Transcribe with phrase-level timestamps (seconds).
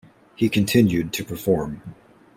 [0.35, 1.93] He continued to perform.